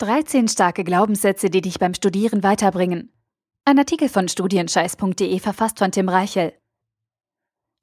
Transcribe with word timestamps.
13 0.00 0.48
starke 0.48 0.82
Glaubenssätze, 0.82 1.50
die 1.50 1.60
dich 1.60 1.78
beim 1.78 1.92
Studieren 1.92 2.42
weiterbringen. 2.42 3.12
Ein 3.66 3.78
Artikel 3.78 4.08
von 4.08 4.28
studienscheiß.de 4.28 5.38
verfasst 5.40 5.78
von 5.78 5.92
Tim 5.92 6.08
Reichel. 6.08 6.54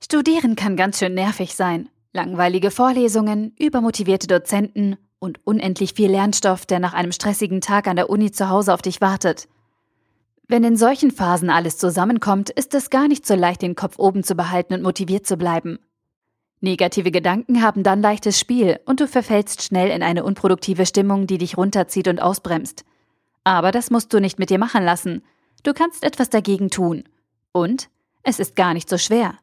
Studieren 0.03 0.55
kann 0.55 0.75
ganz 0.75 0.97
schön 0.97 1.13
nervig 1.13 1.55
sein. 1.55 1.89
Langweilige 2.13 2.71
Vorlesungen, 2.71 3.53
übermotivierte 3.59 4.25
Dozenten 4.25 4.97
und 5.19 5.45
unendlich 5.45 5.93
viel 5.93 6.09
Lernstoff, 6.09 6.65
der 6.65 6.79
nach 6.79 6.93
einem 6.93 7.11
stressigen 7.11 7.61
Tag 7.61 7.87
an 7.87 7.97
der 7.97 8.09
Uni 8.09 8.31
zu 8.31 8.49
Hause 8.49 8.73
auf 8.73 8.81
dich 8.81 8.99
wartet. 8.99 9.47
Wenn 10.47 10.63
in 10.63 10.75
solchen 10.75 11.11
Phasen 11.11 11.51
alles 11.51 11.77
zusammenkommt, 11.77 12.49
ist 12.49 12.73
es 12.73 12.89
gar 12.89 13.07
nicht 13.07 13.27
so 13.27 13.35
leicht, 13.35 13.61
den 13.61 13.75
Kopf 13.75 13.99
oben 13.99 14.23
zu 14.23 14.33
behalten 14.33 14.73
und 14.73 14.81
motiviert 14.81 15.27
zu 15.27 15.37
bleiben. 15.37 15.77
Negative 16.59 17.11
Gedanken 17.11 17.61
haben 17.61 17.83
dann 17.83 18.01
leichtes 18.01 18.39
Spiel 18.39 18.79
und 18.85 18.99
du 18.99 19.07
verfällst 19.07 19.61
schnell 19.61 19.91
in 19.91 20.01
eine 20.01 20.23
unproduktive 20.23 20.85
Stimmung, 20.85 21.27
die 21.27 21.37
dich 21.37 21.57
runterzieht 21.57 22.07
und 22.07 22.19
ausbremst. 22.19 22.83
Aber 23.43 23.71
das 23.71 23.91
musst 23.91 24.11
du 24.11 24.19
nicht 24.19 24.39
mit 24.39 24.49
dir 24.49 24.57
machen 24.57 24.83
lassen. 24.83 25.23
Du 25.63 25.73
kannst 25.73 26.03
etwas 26.03 26.29
dagegen 26.29 26.69
tun. 26.69 27.03
Und 27.51 27.89
es 28.23 28.39
ist 28.39 28.55
gar 28.55 28.73
nicht 28.73 28.89
so 28.89 28.97
schwer. 28.97 29.37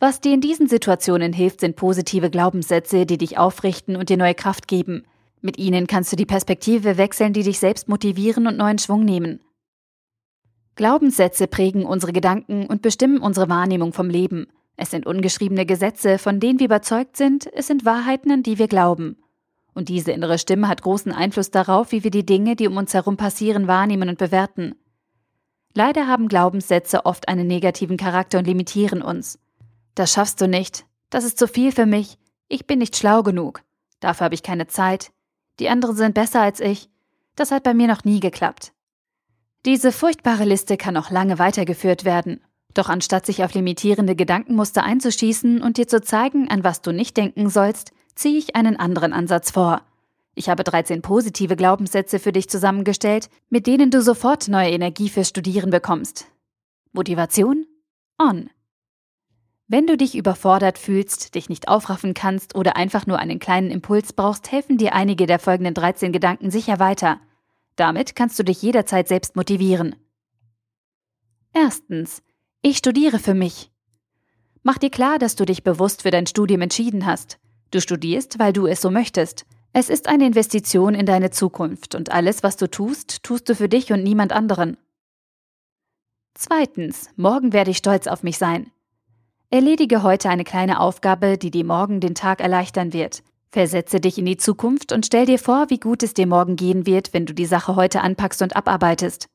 Was 0.00 0.20
dir 0.20 0.34
in 0.34 0.40
diesen 0.40 0.66
Situationen 0.66 1.32
hilft, 1.32 1.60
sind 1.60 1.76
positive 1.76 2.28
Glaubenssätze, 2.28 3.06
die 3.06 3.18
dich 3.18 3.38
aufrichten 3.38 3.94
und 3.94 4.08
dir 4.08 4.16
neue 4.16 4.34
Kraft 4.34 4.66
geben. 4.66 5.04
Mit 5.40 5.58
ihnen 5.58 5.86
kannst 5.86 6.10
du 6.10 6.16
die 6.16 6.26
Perspektive 6.26 6.98
wechseln, 6.98 7.32
die 7.32 7.44
dich 7.44 7.60
selbst 7.60 7.88
motivieren 7.88 8.48
und 8.48 8.56
neuen 8.56 8.78
Schwung 8.78 9.04
nehmen. 9.04 9.40
Glaubenssätze 10.74 11.46
prägen 11.46 11.84
unsere 11.84 12.12
Gedanken 12.12 12.66
und 12.66 12.82
bestimmen 12.82 13.18
unsere 13.18 13.48
Wahrnehmung 13.48 13.92
vom 13.92 14.10
Leben. 14.10 14.48
Es 14.82 14.90
sind 14.90 15.06
ungeschriebene 15.06 15.64
Gesetze, 15.64 16.18
von 16.18 16.40
denen 16.40 16.58
wir 16.58 16.66
überzeugt 16.66 17.16
sind, 17.16 17.48
es 17.54 17.68
sind 17.68 17.84
Wahrheiten, 17.84 18.32
an 18.32 18.42
die 18.42 18.58
wir 18.58 18.66
glauben. 18.66 19.16
Und 19.74 19.88
diese 19.88 20.10
innere 20.10 20.38
Stimme 20.38 20.66
hat 20.66 20.82
großen 20.82 21.12
Einfluss 21.12 21.52
darauf, 21.52 21.92
wie 21.92 22.02
wir 22.02 22.10
die 22.10 22.26
Dinge, 22.26 22.56
die 22.56 22.66
um 22.66 22.76
uns 22.76 22.92
herum 22.92 23.16
passieren, 23.16 23.68
wahrnehmen 23.68 24.08
und 24.08 24.18
bewerten. 24.18 24.74
Leider 25.72 26.08
haben 26.08 26.26
Glaubenssätze 26.26 27.06
oft 27.06 27.28
einen 27.28 27.46
negativen 27.46 27.96
Charakter 27.96 28.40
und 28.40 28.48
limitieren 28.48 29.02
uns. 29.02 29.38
Das 29.94 30.12
schaffst 30.12 30.40
du 30.40 30.48
nicht, 30.48 30.84
das 31.10 31.22
ist 31.22 31.38
zu 31.38 31.46
viel 31.46 31.70
für 31.70 31.86
mich, 31.86 32.18
ich 32.48 32.66
bin 32.66 32.80
nicht 32.80 32.96
schlau 32.96 33.22
genug, 33.22 33.62
dafür 34.00 34.24
habe 34.24 34.34
ich 34.34 34.42
keine 34.42 34.66
Zeit, 34.66 35.12
die 35.60 35.68
anderen 35.68 35.94
sind 35.94 36.14
besser 36.14 36.40
als 36.40 36.58
ich, 36.58 36.90
das 37.36 37.52
hat 37.52 37.62
bei 37.62 37.72
mir 37.72 37.86
noch 37.86 38.02
nie 38.02 38.18
geklappt. 38.18 38.72
Diese 39.64 39.92
furchtbare 39.92 40.44
Liste 40.44 40.76
kann 40.76 40.94
noch 40.94 41.12
lange 41.12 41.38
weitergeführt 41.38 42.04
werden. 42.04 42.40
Doch 42.74 42.88
anstatt 42.88 43.26
sich 43.26 43.44
auf 43.44 43.54
limitierende 43.54 44.16
Gedankenmuster 44.16 44.82
einzuschießen 44.82 45.62
und 45.62 45.76
dir 45.76 45.88
zu 45.88 46.00
zeigen, 46.00 46.48
an 46.48 46.64
was 46.64 46.80
du 46.80 46.92
nicht 46.92 47.16
denken 47.16 47.50
sollst, 47.50 47.92
ziehe 48.14 48.38
ich 48.38 48.56
einen 48.56 48.76
anderen 48.76 49.12
Ansatz 49.12 49.50
vor. 49.50 49.82
Ich 50.34 50.48
habe 50.48 50.64
13 50.64 51.02
positive 51.02 51.56
Glaubenssätze 51.56 52.18
für 52.18 52.32
dich 52.32 52.48
zusammengestellt, 52.48 53.28
mit 53.50 53.66
denen 53.66 53.90
du 53.90 54.00
sofort 54.00 54.48
neue 54.48 54.70
Energie 54.70 55.10
fürs 55.10 55.28
Studieren 55.28 55.70
bekommst. 55.70 56.26
Motivation? 56.92 57.66
On. 58.18 58.48
Wenn 59.68 59.86
du 59.86 59.96
dich 59.96 60.16
überfordert 60.16 60.78
fühlst, 60.78 61.34
dich 61.34 61.48
nicht 61.48 61.68
aufraffen 61.68 62.14
kannst 62.14 62.54
oder 62.54 62.76
einfach 62.76 63.06
nur 63.06 63.18
einen 63.18 63.38
kleinen 63.38 63.70
Impuls 63.70 64.12
brauchst, 64.12 64.50
helfen 64.52 64.78
dir 64.78 64.94
einige 64.94 65.26
der 65.26 65.38
folgenden 65.38 65.74
13 65.74 66.12
Gedanken 66.12 66.50
sicher 66.50 66.78
weiter. 66.78 67.20
Damit 67.76 68.14
kannst 68.14 68.38
du 68.38 68.42
dich 68.42 68.60
jederzeit 68.60 69.08
selbst 69.08 69.36
motivieren. 69.36 69.96
Erstens. 71.54 72.22
Ich 72.64 72.78
studiere 72.78 73.18
für 73.18 73.34
mich. 73.34 73.72
Mach 74.62 74.78
dir 74.78 74.90
klar, 74.90 75.18
dass 75.18 75.34
du 75.34 75.44
dich 75.44 75.64
bewusst 75.64 76.02
für 76.02 76.12
dein 76.12 76.28
Studium 76.28 76.60
entschieden 76.60 77.06
hast. 77.06 77.40
Du 77.72 77.80
studierst, 77.80 78.38
weil 78.38 78.52
du 78.52 78.68
es 78.68 78.80
so 78.80 78.88
möchtest. 78.88 79.46
Es 79.72 79.88
ist 79.88 80.06
eine 80.06 80.26
Investition 80.26 80.94
in 80.94 81.04
deine 81.04 81.30
Zukunft 81.30 81.96
und 81.96 82.12
alles, 82.12 82.44
was 82.44 82.56
du 82.56 82.70
tust, 82.70 83.24
tust 83.24 83.48
du 83.48 83.56
für 83.56 83.68
dich 83.68 83.92
und 83.92 84.04
niemand 84.04 84.32
anderen. 84.32 84.76
Zweitens, 86.34 87.10
morgen 87.16 87.52
werde 87.52 87.72
ich 87.72 87.78
stolz 87.78 88.06
auf 88.06 88.22
mich 88.22 88.38
sein. 88.38 88.70
Erledige 89.50 90.04
heute 90.04 90.28
eine 90.28 90.44
kleine 90.44 90.78
Aufgabe, 90.78 91.38
die 91.38 91.50
dir 91.50 91.64
morgen 91.64 91.98
den 91.98 92.14
Tag 92.14 92.40
erleichtern 92.40 92.92
wird. 92.92 93.24
Versetze 93.50 93.98
dich 93.98 94.18
in 94.18 94.26
die 94.26 94.36
Zukunft 94.36 94.92
und 94.92 95.04
stell 95.04 95.26
dir 95.26 95.40
vor, 95.40 95.68
wie 95.68 95.80
gut 95.80 96.04
es 96.04 96.14
dir 96.14 96.28
morgen 96.28 96.54
gehen 96.54 96.86
wird, 96.86 97.12
wenn 97.12 97.26
du 97.26 97.34
die 97.34 97.44
Sache 97.44 97.74
heute 97.74 98.02
anpackst 98.02 98.40
und 98.40 98.54
abarbeitest. 98.54 99.26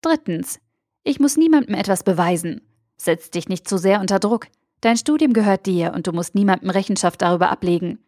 Drittens, 0.00 0.58
ich 1.04 1.20
muss 1.20 1.36
niemandem 1.36 1.74
etwas 1.74 2.04
beweisen. 2.04 2.60
Setz 2.96 3.30
dich 3.30 3.48
nicht 3.48 3.68
zu 3.68 3.78
sehr 3.78 4.00
unter 4.00 4.20
Druck. 4.20 4.46
Dein 4.80 4.96
Studium 4.96 5.32
gehört 5.32 5.66
dir 5.66 5.92
und 5.94 6.06
du 6.06 6.12
musst 6.12 6.34
niemandem 6.34 6.70
Rechenschaft 6.70 7.22
darüber 7.22 7.50
ablegen. 7.50 7.98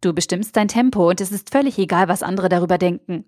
Du 0.00 0.12
bestimmst 0.12 0.56
dein 0.56 0.68
Tempo 0.68 1.08
und 1.08 1.20
es 1.20 1.32
ist 1.32 1.50
völlig 1.50 1.78
egal, 1.78 2.08
was 2.08 2.22
andere 2.22 2.48
darüber 2.48 2.78
denken. 2.78 3.24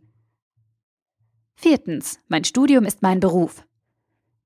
Viertens. 1.54 2.20
Mein 2.28 2.44
Studium 2.44 2.84
ist 2.84 3.02
mein 3.02 3.20
Beruf. 3.20 3.64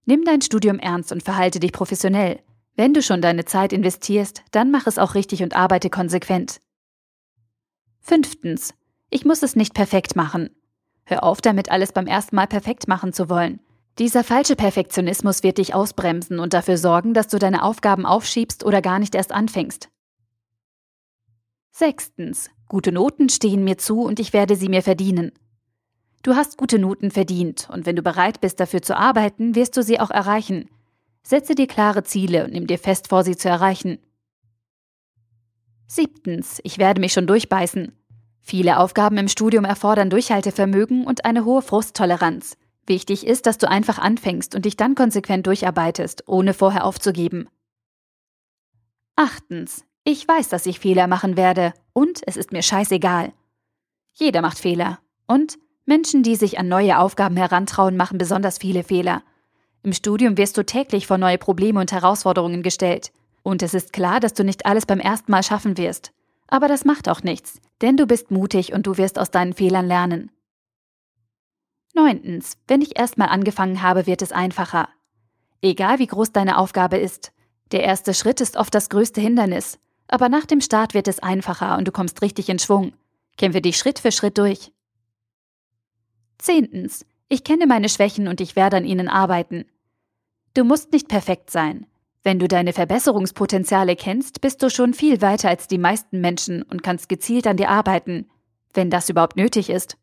Nimm 0.06 0.24
dein 0.24 0.40
Studium 0.40 0.78
ernst 0.78 1.12
und 1.12 1.22
verhalte 1.22 1.60
dich 1.60 1.72
professionell. 1.72 2.40
Wenn 2.74 2.94
du 2.94 3.02
schon 3.02 3.20
deine 3.20 3.44
Zeit 3.44 3.72
investierst, 3.72 4.42
dann 4.50 4.70
mach 4.70 4.86
es 4.86 4.98
auch 4.98 5.14
richtig 5.14 5.42
und 5.42 5.54
arbeite 5.54 5.90
konsequent. 5.90 6.60
Fünftens. 8.00 8.74
Ich 9.10 9.24
muss 9.26 9.42
es 9.42 9.56
nicht 9.56 9.74
perfekt 9.74 10.16
machen. 10.16 10.50
Hör 11.04 11.22
auf 11.22 11.42
damit, 11.42 11.70
alles 11.70 11.92
beim 11.92 12.06
ersten 12.06 12.36
Mal 12.36 12.46
perfekt 12.46 12.88
machen 12.88 13.12
zu 13.12 13.28
wollen. 13.28 13.60
Dieser 13.98 14.24
falsche 14.24 14.56
Perfektionismus 14.56 15.42
wird 15.42 15.58
dich 15.58 15.74
ausbremsen 15.74 16.38
und 16.38 16.54
dafür 16.54 16.78
sorgen, 16.78 17.12
dass 17.12 17.28
du 17.28 17.38
deine 17.38 17.62
Aufgaben 17.62 18.06
aufschiebst 18.06 18.64
oder 18.64 18.80
gar 18.80 18.98
nicht 18.98 19.14
erst 19.14 19.32
anfängst. 19.32 19.90
Sechstens. 21.70 22.50
Gute 22.68 22.90
Noten 22.90 23.28
stehen 23.28 23.64
mir 23.64 23.76
zu 23.76 24.00
und 24.02 24.18
ich 24.18 24.32
werde 24.32 24.56
sie 24.56 24.68
mir 24.68 24.82
verdienen. 24.82 25.32
Du 26.22 26.36
hast 26.36 26.56
gute 26.56 26.78
Noten 26.78 27.10
verdient 27.10 27.68
und 27.70 27.84
wenn 27.84 27.96
du 27.96 28.02
bereit 28.02 28.40
bist, 28.40 28.60
dafür 28.60 28.80
zu 28.80 28.96
arbeiten, 28.96 29.54
wirst 29.54 29.76
du 29.76 29.82
sie 29.82 30.00
auch 30.00 30.10
erreichen. 30.10 30.70
Setze 31.22 31.54
dir 31.54 31.66
klare 31.66 32.02
Ziele 32.02 32.44
und 32.44 32.52
nimm 32.52 32.66
dir 32.66 32.78
fest 32.78 33.08
vor, 33.08 33.24
sie 33.24 33.36
zu 33.36 33.48
erreichen. 33.48 33.98
Siebtens. 35.86 36.60
Ich 36.64 36.78
werde 36.78 37.00
mich 37.00 37.12
schon 37.12 37.26
durchbeißen. 37.26 37.92
Viele 38.40 38.78
Aufgaben 38.78 39.18
im 39.18 39.28
Studium 39.28 39.64
erfordern 39.64 40.10
Durchhaltevermögen 40.10 41.04
und 41.04 41.24
eine 41.24 41.44
hohe 41.44 41.60
Frusttoleranz. 41.60 42.56
Wichtig 42.86 43.26
ist, 43.26 43.46
dass 43.46 43.58
du 43.58 43.68
einfach 43.68 43.98
anfängst 43.98 44.54
und 44.54 44.64
dich 44.64 44.76
dann 44.76 44.94
konsequent 44.94 45.46
durcharbeitest, 45.46 46.24
ohne 46.26 46.52
vorher 46.54 46.84
aufzugeben. 46.84 47.48
Achtens. 49.14 49.84
Ich 50.04 50.26
weiß, 50.26 50.48
dass 50.48 50.66
ich 50.66 50.80
Fehler 50.80 51.06
machen 51.06 51.36
werde 51.36 51.74
und 51.92 52.22
es 52.26 52.36
ist 52.36 52.50
mir 52.50 52.62
scheißegal. 52.62 53.32
Jeder 54.12 54.42
macht 54.42 54.58
Fehler. 54.58 54.98
Und 55.26 55.58
Menschen, 55.84 56.22
die 56.22 56.36
sich 56.36 56.58
an 56.58 56.68
neue 56.68 56.98
Aufgaben 56.98 57.36
herantrauen, 57.36 57.96
machen 57.96 58.18
besonders 58.18 58.58
viele 58.58 58.82
Fehler. 58.82 59.22
Im 59.84 59.92
Studium 59.92 60.36
wirst 60.36 60.56
du 60.56 60.64
täglich 60.64 61.06
vor 61.06 61.18
neue 61.18 61.38
Probleme 61.38 61.80
und 61.80 61.92
Herausforderungen 61.92 62.62
gestellt. 62.62 63.12
Und 63.42 63.62
es 63.62 63.74
ist 63.74 63.92
klar, 63.92 64.20
dass 64.20 64.34
du 64.34 64.44
nicht 64.44 64.66
alles 64.66 64.86
beim 64.86 65.00
ersten 65.00 65.30
Mal 65.30 65.42
schaffen 65.42 65.76
wirst. 65.76 66.12
Aber 66.48 66.68
das 66.68 66.84
macht 66.84 67.08
auch 67.08 67.22
nichts, 67.22 67.60
denn 67.80 67.96
du 67.96 68.06
bist 68.06 68.30
mutig 68.30 68.72
und 68.72 68.86
du 68.86 68.96
wirst 68.96 69.18
aus 69.18 69.30
deinen 69.30 69.54
Fehlern 69.54 69.86
lernen. 69.86 70.30
Neuntens, 71.94 72.56
wenn 72.68 72.80
ich 72.80 72.98
erstmal 72.98 73.28
angefangen 73.28 73.82
habe, 73.82 74.06
wird 74.06 74.22
es 74.22 74.32
einfacher. 74.32 74.88
Egal 75.60 75.98
wie 75.98 76.06
groß 76.06 76.32
deine 76.32 76.58
Aufgabe 76.58 76.96
ist. 76.96 77.32
Der 77.70 77.82
erste 77.84 78.14
Schritt 78.14 78.40
ist 78.40 78.56
oft 78.56 78.74
das 78.74 78.88
größte 78.90 79.20
Hindernis, 79.20 79.78
aber 80.08 80.28
nach 80.28 80.46
dem 80.46 80.60
Start 80.60 80.94
wird 80.94 81.08
es 81.08 81.20
einfacher 81.20 81.76
und 81.78 81.86
du 81.86 81.92
kommst 81.92 82.22
richtig 82.22 82.48
in 82.48 82.58
Schwung. 82.58 82.92
Kämpfe 83.36 83.60
dich 83.60 83.76
Schritt 83.76 83.98
für 83.98 84.12
Schritt 84.12 84.38
durch. 84.38 84.72
Zehntens, 86.38 87.06
ich 87.28 87.44
kenne 87.44 87.66
meine 87.66 87.88
Schwächen 87.88 88.28
und 88.28 88.40
ich 88.40 88.56
werde 88.56 88.78
an 88.78 88.84
ihnen 88.84 89.08
arbeiten. 89.08 89.64
Du 90.54 90.64
musst 90.64 90.92
nicht 90.92 91.08
perfekt 91.08 91.50
sein. 91.50 91.86
Wenn 92.22 92.38
du 92.38 92.46
deine 92.46 92.72
Verbesserungspotenziale 92.72 93.96
kennst, 93.96 94.40
bist 94.40 94.62
du 94.62 94.70
schon 94.70 94.94
viel 94.94 95.22
weiter 95.22 95.48
als 95.48 95.66
die 95.66 95.78
meisten 95.78 96.20
Menschen 96.20 96.62
und 96.62 96.82
kannst 96.82 97.08
gezielt 97.08 97.46
an 97.46 97.56
dir 97.56 97.70
arbeiten, 97.70 98.28
wenn 98.74 98.90
das 98.90 99.08
überhaupt 99.08 99.36
nötig 99.36 99.70
ist. 99.70 99.96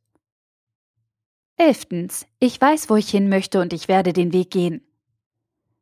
Elftens. 1.59 2.25
Ich 2.39 2.59
weiß, 2.59 2.89
wo 2.89 2.95
ich 2.95 3.09
hin 3.09 3.27
möchte 3.27 3.59
und 3.59 3.73
ich 3.73 3.89
werde 3.89 4.13
den 4.13 4.31
Weg 4.31 4.50
gehen. 4.50 4.81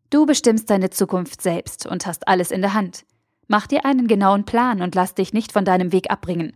Du 0.09 0.25
bestimmst 0.25 0.71
deine 0.71 0.89
Zukunft 0.89 1.39
selbst 1.39 1.85
und 1.85 2.07
hast 2.07 2.27
alles 2.27 2.49
in 2.49 2.61
der 2.61 2.73
Hand. 2.73 3.05
Mach 3.47 3.67
dir 3.67 3.85
einen 3.85 4.07
genauen 4.07 4.43
Plan 4.43 4.81
und 4.81 4.95
lass 4.95 5.13
dich 5.13 5.33
nicht 5.33 5.51
von 5.51 5.65
deinem 5.65 5.91
Weg 5.91 6.09
abbringen. 6.09 6.53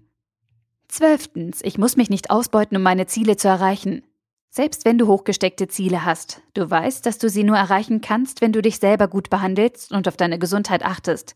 Zwölftens. 0.87 1.61
Ich 1.61 1.77
muss 1.77 1.97
mich 1.97 2.09
nicht 2.09 2.31
ausbeuten, 2.31 2.77
um 2.77 2.81
meine 2.81 3.05
Ziele 3.05 3.37
zu 3.37 3.47
erreichen. 3.47 4.01
Selbst 4.49 4.85
wenn 4.85 4.97
du 4.97 5.05
hochgesteckte 5.05 5.67
Ziele 5.67 6.03
hast, 6.03 6.41
du 6.55 6.67
weißt, 6.67 7.05
dass 7.05 7.19
du 7.19 7.29
sie 7.29 7.43
nur 7.43 7.57
erreichen 7.57 8.01
kannst, 8.01 8.41
wenn 8.41 8.53
du 8.53 8.63
dich 8.63 8.79
selber 8.79 9.07
gut 9.07 9.29
behandelst 9.29 9.91
und 9.91 10.07
auf 10.07 10.17
deine 10.17 10.39
Gesundheit 10.39 10.83
achtest. 10.83 11.35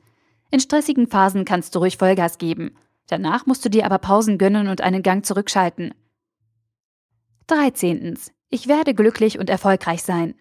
In 0.49 0.59
stressigen 0.59 1.07
Phasen 1.07 1.45
kannst 1.45 1.75
du 1.75 1.79
ruhig 1.79 1.97
Vollgas 1.97 2.39
geben. 2.39 2.75
Danach 3.05 3.45
musst 3.45 3.63
du 3.63 3.69
dir 3.69 3.85
aber 3.85 3.99
Pausen 3.99 4.39
gönnen 4.39 4.69
und 4.69 4.81
einen 4.81 5.03
Gang 5.03 5.23
zurückschalten. 5.23 5.93
13. 7.47 8.17
Ich 8.49 8.67
werde 8.67 8.95
glücklich 8.95 9.37
und 9.37 9.51
erfolgreich 9.51 10.01
sein. 10.01 10.33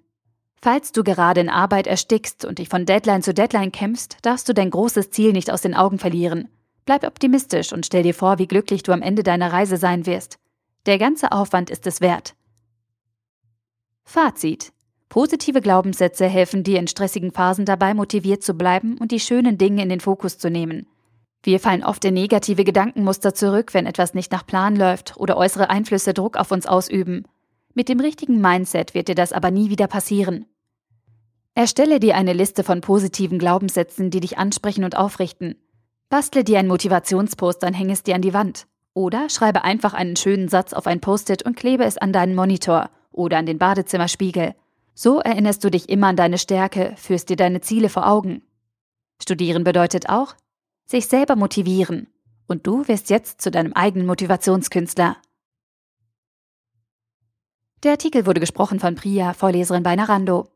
Falls 0.63 0.91
du 0.91 1.05
gerade 1.05 1.43
in 1.43 1.51
Arbeit 1.51 1.87
erstickst 1.87 2.47
und 2.47 2.59
dich 2.59 2.71
von 2.71 2.87
Deadline 2.87 3.23
zu 3.23 3.35
Deadline 3.35 3.73
kämpfst, 3.73 4.17
darfst 4.23 4.49
du 4.49 4.55
dein 4.55 4.71
großes 4.71 5.11
Ziel 5.11 5.33
nicht 5.33 5.51
aus 5.51 5.61
den 5.61 5.75
Augen 5.75 5.99
verlieren. 5.99 6.49
Bleib 6.87 7.05
optimistisch 7.05 7.75
und 7.75 7.85
stell 7.85 8.03
dir 8.03 8.15
vor, 8.15 8.39
wie 8.39 8.47
glücklich 8.47 8.83
du 8.83 8.93
am 8.93 9.03
Ende 9.03 9.23
deiner 9.23 9.53
Reise 9.53 9.77
sein 9.77 10.07
wirst. 10.07 10.39
Der 10.87 10.97
ganze 10.97 11.33
Aufwand 11.33 11.69
ist 11.69 11.87
es 11.87 12.01
wert. 12.01 12.35
Fazit. 14.05 14.73
Positive 15.11 15.61
Glaubenssätze 15.61 16.27
helfen 16.27 16.63
dir 16.63 16.79
in 16.79 16.89
stressigen 16.89 17.33
Phasen 17.33 17.67
dabei, 17.67 17.93
motiviert 17.93 18.43
zu 18.43 18.55
bleiben 18.55 18.97
und 18.97 19.13
die 19.13 19.21
schönen 19.21 19.59
Dinge 19.59 19.83
in 19.83 19.91
den 19.91 20.01
Fokus 20.01 20.39
zu 20.39 20.49
nehmen. 20.49 20.87
Wir 21.45 21.61
fallen 21.61 21.85
oft 21.85 22.03
in 22.07 22.15
negative 22.15 22.65
Gedankenmuster 22.65 23.35
zurück, 23.35 23.75
wenn 23.75 23.85
etwas 23.85 24.15
nicht 24.15 24.33
nach 24.33 24.47
Plan 24.47 24.77
läuft 24.77 25.19
oder 25.19 25.37
äußere 25.37 25.69
Einflüsse 25.69 26.15
Druck 26.15 26.39
auf 26.39 26.51
uns 26.51 26.67
ausüben. 26.67 27.25
Mit 27.75 27.91
dem 27.91 28.01
richtigen 28.01 28.41
Mindset 28.41 28.95
wird 28.95 29.09
dir 29.09 29.15
das 29.15 29.35
aber 29.35 29.51
nie 29.51 29.69
wieder 29.69 29.87
passieren. 29.87 30.47
Erstelle 31.55 32.01
dir 32.01 32.17
eine 32.17 32.33
Liste 32.33 32.65
von 32.65 32.81
positiven 32.81 33.39
Glaubenssätzen, 33.39 34.11
die 34.11 34.21
dich 34.21 34.39
ansprechen 34.39 34.85
und 34.85 34.97
aufrichten. 34.97 35.57
Bastle 36.09 36.45
dir 36.45 36.59
ein 36.59 36.67
Motivationsposter 36.67 37.67
und 37.67 37.75
hänge 37.75 37.93
es 37.93 38.03
dir 38.03 38.15
an 38.15 38.23
die 38.23 38.33
Wand. 38.33 38.67
Oder 38.95 39.29
schreibe 39.29 39.65
einfach 39.65 39.93
einen 39.93 40.17
schönen 40.17 40.49
Satz 40.49 40.73
auf 40.73 40.87
ein 40.87 41.01
Post-it 41.01 41.43
und 41.43 41.57
klebe 41.57 41.85
es 41.85 41.99
an 41.99 42.15
deinen 42.15 42.35
Monitor 42.35 42.89
oder 43.13 43.37
an 43.37 43.45
den 43.45 43.59
Badezimmerspiegel. 43.59 44.55
So 44.95 45.19
erinnerst 45.21 45.63
du 45.63 45.71
dich 45.71 45.91
immer 45.91 46.07
an 46.07 46.17
deine 46.17 46.39
Stärke, 46.39 46.95
führst 46.97 47.29
dir 47.29 47.37
deine 47.37 47.61
Ziele 47.61 47.91
vor 47.91 48.09
Augen. 48.09 48.43
Studieren 49.21 49.65
bedeutet 49.65 50.09
auch, 50.09 50.35
sich 50.87 51.07
selber 51.07 51.37
motivieren. 51.37 52.09
Und 52.47 52.67
du 52.67 52.87
wirst 52.89 53.11
jetzt 53.11 53.41
zu 53.41 53.51
deinem 53.51 53.73
eigenen 53.73 54.07
Motivationskünstler. 54.07 55.17
Der 57.83 57.93
Artikel 57.93 58.27
wurde 58.27 58.41
gesprochen 58.41 58.81
von 58.81 58.95
Priya, 58.95 59.35
Vorleserin 59.35 59.83
bei 59.83 59.97
Narando. 59.97 60.54